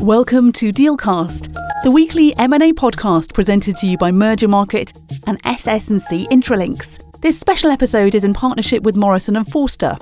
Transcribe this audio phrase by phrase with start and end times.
[0.00, 1.52] Welcome to Dealcast,
[1.84, 6.98] the weekly M&A podcast presented to you by Mergermarket and SS&C Intralinks.
[7.20, 9.98] This special episode is in partnership with Morrison and Foerster.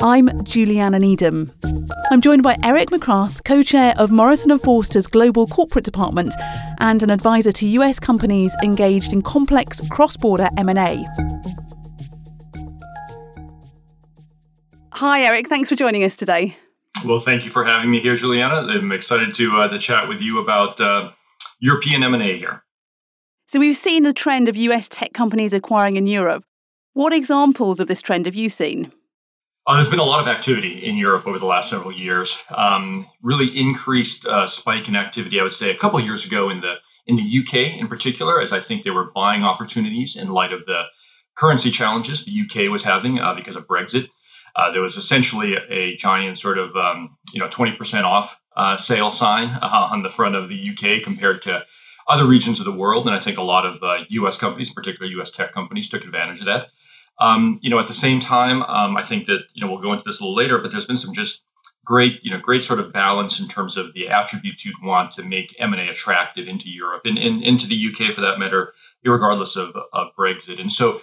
[0.00, 1.52] I'm Juliana Needham.
[2.10, 6.34] I'm joined by Eric McCrath, co-chair of Morrison and Foerster's Global Corporate Department
[6.80, 11.04] and an advisor to US companies engaged in complex cross-border M&A.
[14.92, 16.56] Hi Eric, thanks for joining us today.
[17.04, 18.66] Well, thank you for having me here, Juliana.
[18.72, 21.10] I'm excited to uh, to chat with you about uh,
[21.60, 22.64] European M&A here.
[23.48, 26.44] So we've seen the trend of US tech companies acquiring in Europe.
[26.94, 28.90] What examples of this trend have you seen?
[29.66, 32.42] Uh, there's been a lot of activity in Europe over the last several years.
[32.54, 36.50] Um, really increased uh, spike in activity, I would say, a couple of years ago
[36.50, 40.28] in the in the UK in particular, as I think they were buying opportunities in
[40.28, 40.84] light of the
[41.34, 44.08] currency challenges the UK was having uh, because of Brexit.
[44.56, 49.10] Uh, there was essentially a, giant sort of um, you know 20% off uh, sale
[49.10, 51.64] sign uh, on the front of the UK compared to
[52.08, 54.36] other regions of the world, and I think a lot of U.S.
[54.36, 55.30] Uh, companies, particularly U.S.
[55.30, 56.68] tech companies, took advantage of that.
[57.18, 59.92] Um, you know, at the same time, um, I think that you know we'll go
[59.92, 61.44] into this a little later, but there's been some just
[61.84, 65.22] great, you know, great sort of balance in terms of the attributes you'd want to
[65.22, 68.72] make M&A attractive into Europe and, and into the UK for that matter,
[69.04, 70.58] regardless of, of Brexit.
[70.58, 71.00] And so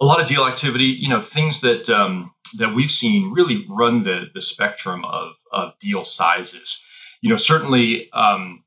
[0.00, 4.02] a lot of deal activity, you know, things that um, that we've seen really run
[4.04, 6.82] the the spectrum of of deal sizes.
[7.20, 8.64] You know, certainly um,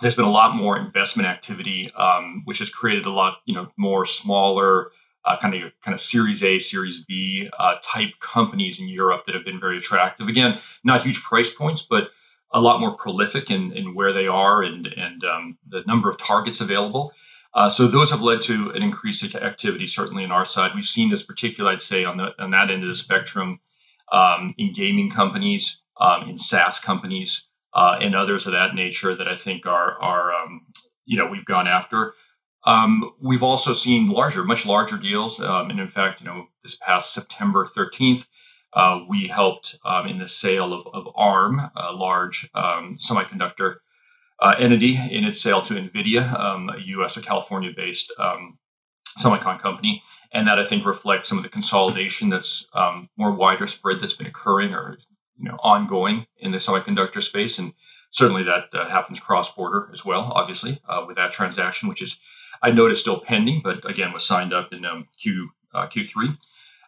[0.00, 3.68] there's been a lot more investment activity, um, which has created a lot, you know,
[3.76, 4.90] more smaller.
[5.24, 9.34] Uh, kind of kind of Series A, Series B uh, type companies in Europe that
[9.34, 10.28] have been very attractive.
[10.28, 12.10] Again, not huge price points, but
[12.52, 16.16] a lot more prolific in, in where they are and and um, the number of
[16.16, 17.12] targets available.
[17.56, 20.72] Uh, so those have led to an increased activity, certainly on our side.
[20.74, 23.60] We've seen this particularly, I'd say, on, the, on that end of the spectrum
[24.12, 29.26] um, in gaming companies, um, in SaaS companies, uh, and others of that nature that
[29.26, 30.66] I think are, are um,
[31.06, 32.12] you know, we've gone after.
[32.64, 35.40] Um, we've also seen larger, much larger deals.
[35.40, 38.26] Um, and in fact, you know, this past September 13th,
[38.74, 43.76] uh, we helped um, in the sale of, of ARM, a large semiconductor
[44.40, 48.58] uh, entity in its sale to NVIDIA, um, a US, a California based um,
[49.18, 50.02] semicon company.
[50.32, 54.12] And that I think reflects some of the consolidation that's um, more wider spread that's
[54.12, 54.98] been occurring or
[55.38, 57.58] you know ongoing in the semiconductor space.
[57.58, 57.72] And
[58.10, 62.18] certainly that uh, happens cross border as well, obviously, uh, with that transaction, which is,
[62.62, 66.36] I noticed, still pending, but again, was signed up in um, Q, uh, Q3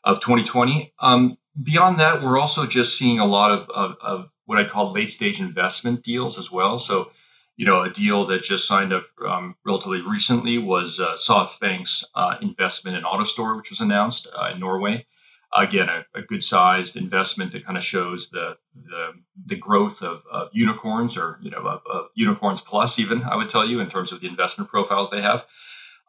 [0.05, 0.93] of 2020.
[1.01, 4.93] Um, beyond that, we're also just seeing a lot of, of, of what I call
[4.93, 6.79] late stage investment deals as well.
[6.79, 7.11] So
[7.59, 12.37] you know, a deal that just signed up um, relatively recently was uh, SoftBank's uh,
[12.41, 15.07] investment in AutoStore, which was announced uh, in Norway.
[15.57, 19.11] Again, a, a good sized investment that kind of shows the, the,
[19.45, 23.49] the growth of, of, unicorns or, you know, of, of, unicorns plus even, I would
[23.49, 25.45] tell you, in terms of the investment profiles they have.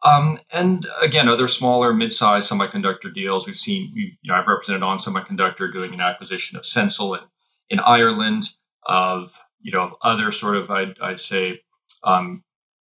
[0.04, 3.90] Um, and again, other smaller, mid-sized semiconductor deals we've seen.
[3.92, 7.24] We've, you know, I've represented ON Semiconductor doing an acquisition of SensL in,
[7.70, 8.50] in Ireland,
[8.86, 11.60] of you know, other sort of, I'd, I'd say,
[12.04, 12.44] um,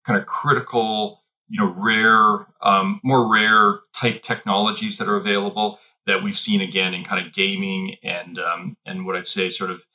[0.06, 6.24] kind of critical, you know, rare, um, more rare type technologies that are available that
[6.24, 9.86] we've seen again in kind of gaming and um, and what I'd say sort of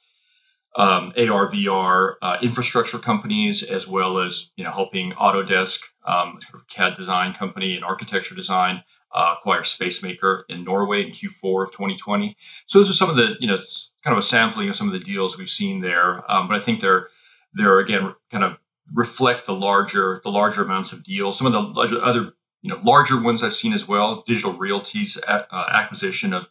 [0.76, 6.60] um, AR VR uh, infrastructure companies, as well as you know helping Autodesk, um, sort
[6.60, 8.82] of CAD design company and architecture design,
[9.14, 12.36] uh, acquire Spacemaker in Norway in Q4 of 2020.
[12.66, 13.56] So those are some of the, you know,
[14.04, 16.30] kind of a sampling of some of the deals we've seen there.
[16.30, 17.08] Um, but I think they're
[17.54, 18.58] they're again kind of
[18.94, 21.38] reflect the larger the larger amounts of deals.
[21.38, 22.32] Some of the other
[22.62, 24.22] you know larger ones I've seen as well.
[24.26, 26.48] Digital Realty's uh, acquisition of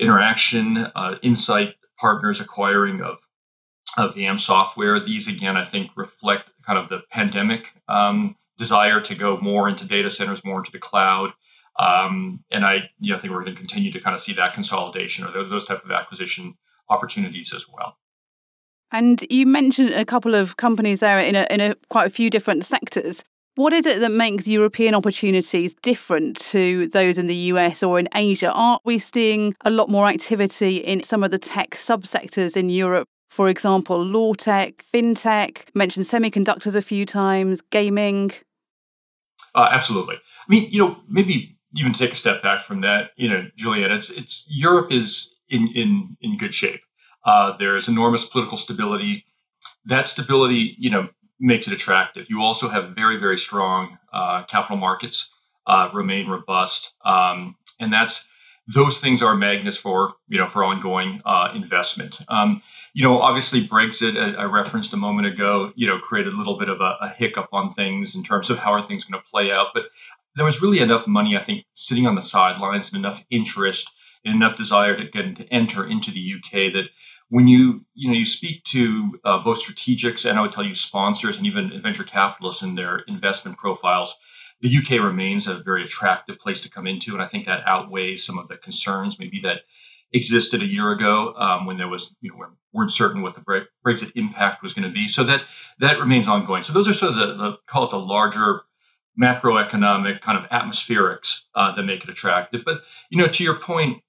[0.00, 3.28] Interxion, uh, Insight Partners acquiring of
[3.98, 4.98] of Veeam software.
[4.98, 9.86] These again, I think, reflect kind of the pandemic um, desire to go more into
[9.86, 11.32] data centers, more into the cloud.
[11.78, 14.54] Um, and I you know, think we're going to continue to kind of see that
[14.54, 16.54] consolidation or those, those type of acquisition
[16.88, 17.96] opportunities as well.
[18.90, 22.28] And you mentioned a couple of companies there in a, in a quite a few
[22.28, 23.24] different sectors.
[23.54, 28.08] What is it that makes European opportunities different to those in the US or in
[28.14, 28.50] Asia?
[28.50, 33.08] Aren't we seeing a lot more activity in some of the tech subsectors in Europe?
[33.30, 38.32] For example, law tech, fintech, mentioned semiconductors a few times, gaming.
[39.54, 40.16] Uh, absolutely.
[40.16, 43.90] I mean, you know, maybe even take a step back from that, you know, Juliet,
[43.90, 46.80] it's it's Europe is in in in good shape.
[47.24, 49.24] Uh, there's enormous political stability.
[49.84, 51.08] That stability, you know,
[51.38, 52.26] makes it attractive.
[52.28, 55.30] You also have very very strong uh, capital markets,
[55.66, 58.26] uh, remain robust, um, and that's
[58.68, 62.20] those things are magnets for you know for ongoing uh, investment.
[62.28, 62.62] Um,
[62.94, 66.58] you know, obviously Brexit, I, I, referenced a moment ago, you know, created a little
[66.58, 69.28] bit of a, a hiccup on things in terms of how are things going to
[69.28, 69.68] play out.
[69.72, 69.86] But
[70.34, 73.90] there was really enough money, I think, sitting on the sidelines and enough interest
[74.24, 76.86] and enough desire to get to enter into the UK that
[77.28, 80.74] when you you know you speak to uh, both strategics and I would tell you
[80.74, 84.16] sponsors and even venture capitalists in their investment profiles,
[84.60, 88.24] the UK remains a very attractive place to come into, and I think that outweighs
[88.24, 89.62] some of the concerns maybe that
[90.12, 93.66] existed a year ago um, when there was you know we weren't certain what the
[93.84, 95.08] Brexit impact was going to be.
[95.08, 95.44] So that
[95.78, 96.62] that remains ongoing.
[96.62, 98.62] So those are sort of the, the call it the larger
[99.20, 102.62] macroeconomic kind of atmospherics uh, that make it attractive.
[102.64, 104.02] But you know, to your point,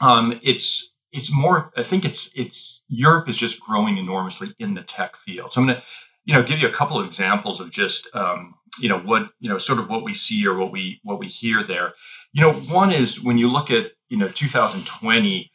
[0.00, 1.72] um, it's it's more.
[1.76, 5.52] I think it's it's Europe is just growing enormously in the tech field.
[5.52, 5.84] So I'm going to
[6.24, 9.48] you know give you a couple of examples of just um, you know what you
[9.48, 11.94] know sort of what we see or what we what we hear there.
[12.32, 15.50] You know, one is when you look at you know 2020,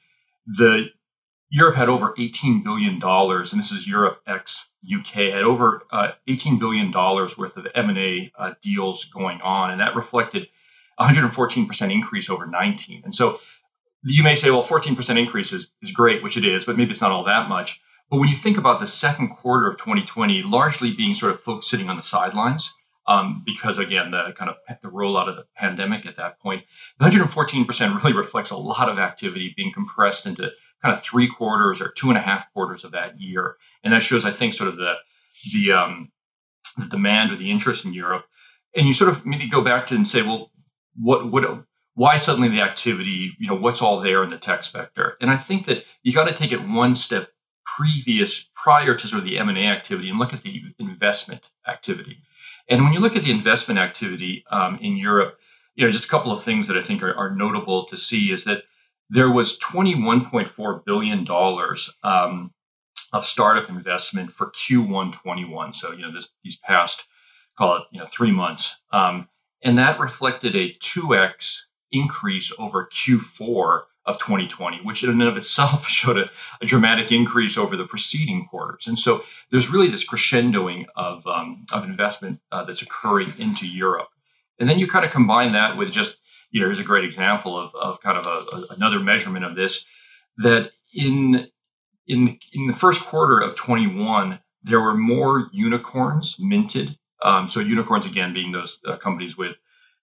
[0.45, 0.89] the
[1.51, 6.11] Europe had over 18 billion dollars, and this is Europe ex UK had over uh,
[6.27, 10.47] 18 billion dollars worth of M&A uh, deals going on, and that reflected
[10.95, 13.01] 114 percent increase over 19.
[13.03, 13.39] And so
[14.03, 16.91] you may say, well, 14 percent increase is, is great, which it is, but maybe
[16.91, 17.81] it's not all that much.
[18.09, 21.69] But when you think about the second quarter of 2020 largely being sort of folks
[21.69, 22.73] sitting on the sidelines,
[23.07, 26.63] um, because again, the kind of the rollout of the pandemic at that point,
[26.97, 30.51] the 114% really reflects a lot of activity being compressed into
[30.81, 33.57] kind of three quarters or two and a half quarters of that year.
[33.83, 34.95] And that shows, I think, sort of the,
[35.53, 36.11] the, um,
[36.77, 38.25] the demand or the interest in Europe.
[38.75, 40.51] And you sort of maybe go back to and say, well,
[40.95, 41.63] what, what,
[41.93, 45.17] why suddenly the activity, you know, what's all there in the tech sector?
[45.21, 47.29] And I think that you got to take it one step
[47.77, 52.17] previous, prior to sort of the M&A activity and look at the investment activity.
[52.67, 55.37] And when you look at the investment activity um, in Europe,
[55.75, 58.31] you know, just a couple of things that I think are, are notable to see
[58.31, 58.63] is that
[59.11, 61.27] there was $21.4 billion
[62.01, 62.53] um,
[63.11, 65.73] of startup investment for Q1 21.
[65.73, 67.03] So, you know, this, these past,
[67.57, 68.79] call it, you know, three months.
[68.93, 69.27] Um,
[69.61, 75.85] and that reflected a 2x increase over Q4 of 2020, which in and of itself
[75.89, 76.29] showed a,
[76.61, 78.87] a, dramatic increase over the preceding quarters.
[78.87, 84.07] And so there's really this crescendoing of, um, of investment uh, that's occurring into Europe.
[84.57, 86.20] And then you kind of combine that with just,
[86.51, 89.55] you know, here's a great example of, of kind of a, a, another measurement of
[89.55, 89.85] this,
[90.37, 91.47] that in,
[92.07, 96.97] in, in the first quarter of 21, there were more unicorns minted.
[97.23, 99.57] Um, so unicorns, again, being those uh, companies with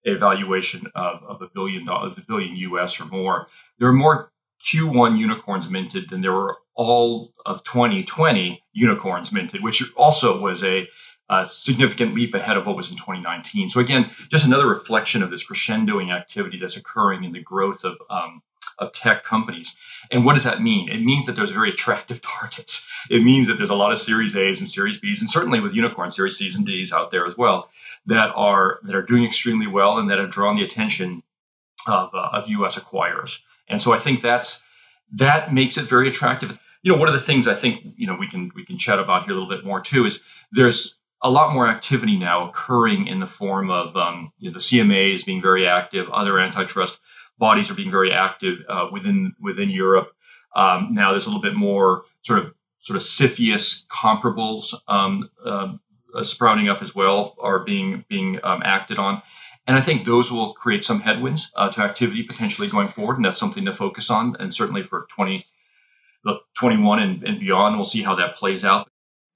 [0.07, 3.49] a valuation of, of a billion dollars, a billion US or more.
[3.79, 9.83] There were more Q1 unicorns minted than there were all of 2020 unicorns minted, which
[9.97, 10.89] also was a,
[11.29, 13.71] a, significant leap ahead of what was in 2019.
[13.71, 17.99] So again, just another reflection of this crescendoing activity that's occurring in the growth of
[18.11, 18.43] um,
[18.79, 19.75] of tech companies.
[20.11, 20.89] And what does that mean?
[20.89, 22.87] It means that there's very attractive targets.
[23.11, 25.75] It means that there's a lot of Series A's and Series B's, and certainly with
[25.75, 27.69] unicorn Series C's and D's out there as well
[28.07, 31.23] that are that are doing extremely well and that have drawn the attention
[31.87, 32.79] of, uh, of U.S.
[32.79, 33.41] acquirers.
[33.69, 34.63] And so I think that's
[35.13, 36.59] that makes it very attractive.
[36.83, 38.99] You know, one of the things I think you know we can we can chat
[38.99, 40.21] about here a little bit more too is
[40.53, 44.61] there's a lot more activity now occurring in the form of um, you know, the
[44.61, 46.99] CMA is being very active, other antitrust
[47.39, 50.13] bodies are being very active uh, within within Europe.
[50.55, 55.75] Um, now there's a little bit more sort of sort of CFIUS comparables um, uh,
[56.15, 59.23] uh, sprouting up as well are being being um, acted on.
[59.67, 63.17] And I think those will create some headwinds uh, to activity potentially going forward.
[63.17, 64.35] And that's something to focus on.
[64.41, 65.45] And certainly for 20,
[66.59, 68.89] 21 and, and beyond, we'll see how that plays out.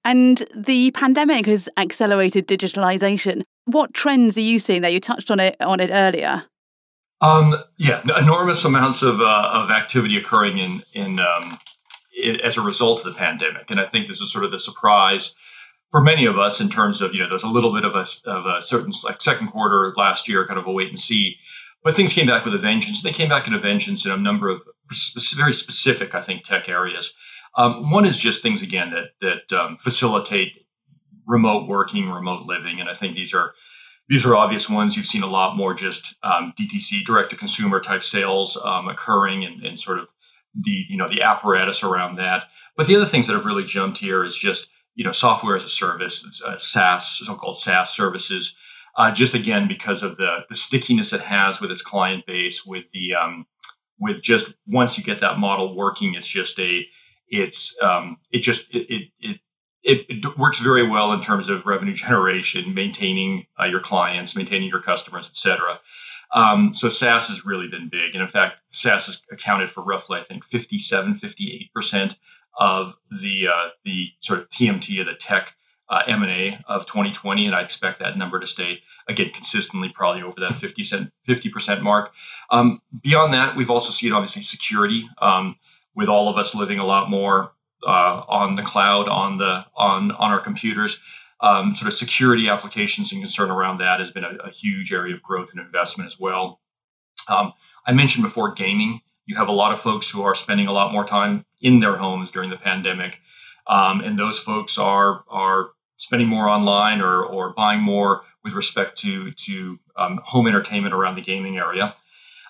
[0.04, 3.42] And the pandemic has accelerated digitalization.
[3.66, 4.90] What trends are you seeing there?
[4.90, 6.44] You touched on it on it earlier.
[7.20, 11.58] Um, yeah, enormous amounts of, uh, of activity occurring in in um,
[12.42, 15.34] as a result of the pandemic, and I think this is sort of the surprise
[15.92, 18.04] for many of us in terms of you know there's a little bit of a,
[18.28, 21.36] of a certain like second quarter last year kind of a wait and see
[21.84, 23.02] but things came back with a vengeance.
[23.02, 24.62] They came back in a vengeance in a number of
[25.36, 27.14] very specific i think tech areas.
[27.56, 30.66] Um, one is just things again that that um, facilitate
[31.26, 33.54] remote working remote living and i think these are
[34.08, 34.96] these are obvious ones.
[34.96, 39.44] You've seen a lot more just um, dtc direct to consumer type sales um, occurring
[39.44, 40.08] and, and sort of
[40.54, 42.44] the you know the apparatus around that.
[42.76, 45.64] But the other things that have really jumped here is just you know, software as
[45.64, 48.54] a service, uh, SaaS, so-called SaaS services.
[48.94, 52.90] Uh, just again because of the the stickiness it has with its client base, with
[52.92, 53.46] the um,
[53.98, 56.86] with just once you get that model working, it's just a
[57.28, 59.40] it's um, it just it, it, it
[59.84, 64.82] it, works very well in terms of revenue generation, maintaining uh, your clients, maintaining your
[64.82, 65.80] customers, et cetera.
[66.34, 68.14] Um, so SaaS has really been big.
[68.14, 72.16] And in fact, SaaS has accounted for roughly, I think, 57, 58%
[72.58, 75.56] of the, uh, the sort of TMT of the tech
[75.92, 77.46] uh, M&A of 2020.
[77.46, 81.82] And I expect that number to stay, again, consistently probably over that 50 cent, 50%
[81.82, 82.12] mark.
[82.50, 85.56] Um, beyond that, we've also seen obviously security um,
[85.94, 87.52] with all of us living a lot more
[87.86, 91.00] uh, on the cloud, on the on on our computers
[91.42, 95.12] um, sort of security applications and concern around that has been a, a huge area
[95.12, 96.60] of growth and investment as well.
[97.28, 97.52] Um,
[97.84, 99.00] I mentioned before gaming.
[99.26, 101.96] You have a lot of folks who are spending a lot more time in their
[101.96, 103.20] homes during the pandemic,
[103.66, 105.70] um, and those folks are are
[106.02, 111.14] spending more online or or buying more with respect to to um, home entertainment around
[111.14, 111.94] the gaming area.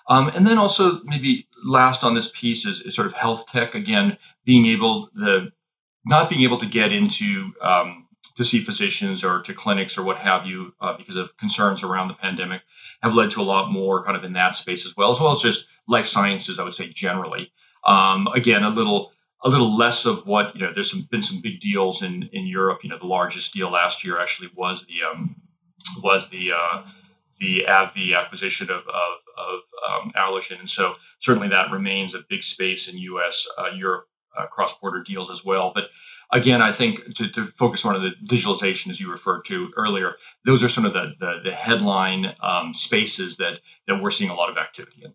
[0.09, 3.73] Um, and then also maybe last on this piece is, is, sort of health tech.
[3.73, 5.51] Again, being able the
[6.03, 10.17] not being able to get into um, to see physicians or to clinics or what
[10.17, 12.63] have you uh, because of concerns around the pandemic
[13.03, 15.31] have led to a lot more kind of in that space as well, as well
[15.31, 17.53] as just life sciences, I would say generally.
[17.85, 19.13] Um, again, a little
[19.43, 20.71] a little less of what you know.
[20.71, 22.79] There's some, been some big deals in in Europe.
[22.83, 25.35] You know, the largest deal last year actually was the um,
[26.01, 26.83] was the uh,
[27.39, 32.43] the AbbVie acquisition of of, of um, Allergan, and so certainly that remains a big
[32.43, 33.47] space in U.S.
[33.57, 34.07] Uh, Europe
[34.37, 35.71] uh, cross border deals as well.
[35.73, 35.89] But
[36.31, 40.63] again, I think to, to, focus on the digitalization, as you referred to earlier, those
[40.63, 44.49] are some of the, the, the headline um, spaces that, that we're seeing a lot
[44.49, 45.13] of activity in.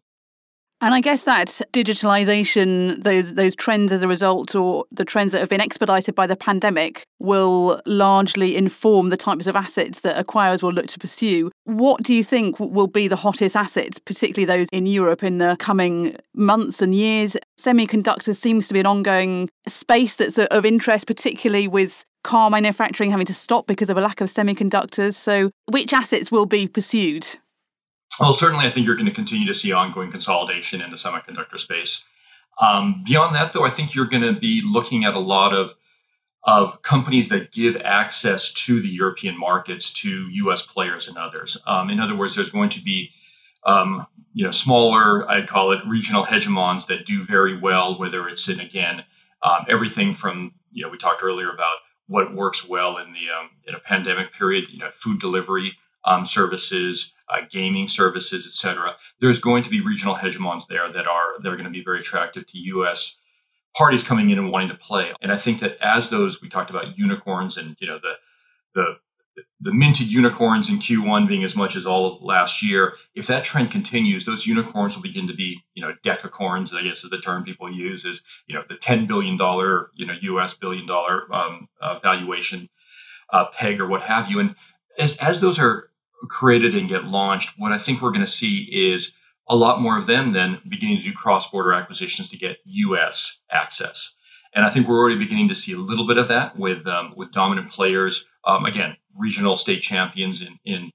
[0.80, 5.40] And I guess that digitalization, those those trends as a result, or the trends that
[5.40, 10.62] have been expedited by the pandemic, will largely inform the types of assets that acquirers
[10.62, 11.50] will look to pursue.
[11.64, 15.56] What do you think will be the hottest assets, particularly those in Europe, in the
[15.58, 17.36] coming months and years?
[17.58, 23.10] Semiconductors seems to be an ongoing space that's uh, of interest, particularly with car manufacturing
[23.10, 25.14] having to stop because of a lack of semiconductors.
[25.14, 27.38] So, which assets will be pursued?
[28.20, 31.58] Well, certainly, I think you're going to continue to see ongoing consolidation in the semiconductor
[31.58, 32.04] space.
[32.60, 35.74] Um, beyond that, though, I think you're going to be looking at a lot of
[36.44, 40.62] of companies that give access to the European markets to U.S.
[40.62, 41.58] players and others.
[41.66, 43.10] Um, in other words, there's going to be
[43.66, 48.48] um, you know smaller, I'd call it regional hegemons that do very well, whether it's
[48.48, 49.04] in again
[49.42, 53.50] um, everything from you know we talked earlier about what works well in the um,
[53.66, 58.96] in a pandemic period, you know, food delivery um, services uh, gaming services, et cetera.
[59.20, 62.00] There's going to be regional hegemons there that are that are going to be very
[62.00, 63.16] attractive to U.S.
[63.76, 65.12] parties coming in and wanting to play.
[65.20, 68.14] And I think that as those we talked about unicorns and you know the
[68.74, 68.96] the
[69.60, 72.94] the minted unicorns in Q1 being as much as all of last year.
[73.14, 77.04] If that trend continues, those unicorns will begin to be, you know, decacorns, I guess
[77.04, 79.34] is the term people use, is, you know, the $10 billion,
[79.94, 82.68] you know, US billion dollar um, uh, valuation
[83.32, 84.38] uh, peg or what have you.
[84.38, 84.54] And
[84.98, 85.90] as, as those are
[86.28, 89.12] created and get launched, what I think we're going to see is
[89.48, 93.40] a lot more of them then beginning to do cross border acquisitions to get US
[93.50, 94.14] access.
[94.54, 97.12] And I think we're already beginning to see a little bit of that with um,
[97.16, 98.24] with dominant players.
[98.44, 100.90] Um, again, regional state champions in in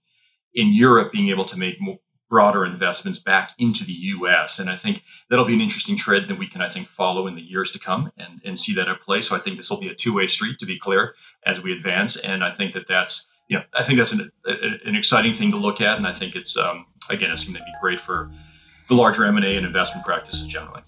[0.53, 1.99] in Europe being able to make more
[2.29, 4.57] broader investments back into the U.S.
[4.57, 7.35] And I think that'll be an interesting trend that we can, I think, follow in
[7.35, 9.21] the years to come and, and see that at play.
[9.21, 11.13] So I think this will be a two way street, to be clear,
[11.45, 12.17] as we advance.
[12.17, 15.81] And I think that that's know, I think that's an, an exciting thing to look
[15.81, 18.31] at, and I think it's um, again, it's going to be great for
[18.89, 20.81] the larger M and A and investment practices generally.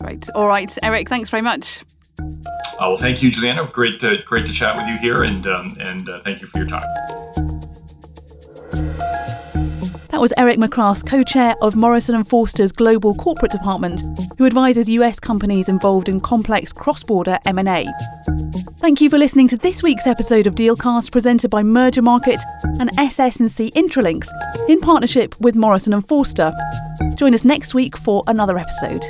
[0.00, 0.28] Right.
[0.34, 1.08] All right, Eric.
[1.08, 1.82] Thanks very much.
[2.18, 3.66] Uh, well, thank you, Juliana.
[3.66, 6.58] Great to great to chat with you here, and um, and uh, thank you for
[6.58, 6.84] your time.
[10.14, 14.04] That was Eric McCrath, co-chair of Morrison & Foerster's Global Corporate Department,
[14.38, 17.88] who advises US companies involved in complex cross-border M&A.
[18.78, 22.40] Thank you for listening to this week's episode of Dealcast presented by Mergermarket
[22.78, 24.28] and SS&C Intralinks
[24.68, 26.52] in partnership with Morrison & Foerster.
[27.16, 29.02] Join us next week for another episode.